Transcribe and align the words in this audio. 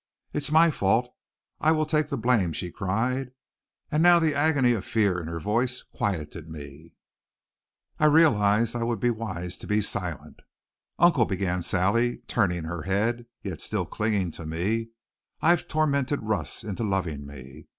"It's 0.33 0.51
my 0.51 0.71
fault. 0.71 1.13
I 1.59 1.71
will 1.71 1.85
take 1.85 2.09
the 2.09 2.17
blame," 2.17 2.53
she 2.53 2.71
cried, 2.71 3.33
and 3.91 4.01
now 4.01 4.17
the 4.17 4.33
agony 4.33 4.73
of 4.73 4.83
fear 4.83 5.21
in 5.21 5.27
her 5.27 5.39
voice 5.39 5.83
quieted 5.83 6.49
me. 6.49 6.93
I 7.99 8.05
realized 8.07 8.75
I 8.75 8.81
would 8.81 8.99
be 8.99 9.11
wise 9.11 9.59
to 9.59 9.67
be 9.67 9.79
silent. 9.79 10.39
"Uncle," 10.97 11.25
began 11.25 11.61
Sally, 11.61 12.17
turning 12.27 12.63
her 12.63 12.81
head, 12.81 13.27
yet 13.43 13.61
still 13.61 13.85
clinging 13.85 14.31
to 14.31 14.47
me, 14.47 14.89
"I've 15.39 15.67
tormented 15.67 16.23
Russ 16.23 16.63
into 16.63 16.81
loving 16.83 17.27
me. 17.27 17.67